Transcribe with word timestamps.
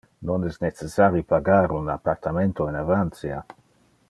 Non 0.27 0.45
es 0.47 0.55
necessari 0.63 1.21
pagar 1.35 1.77
un 1.81 1.93
appartamento 1.99 2.71
in 2.73 2.83
avantia. 2.85 3.43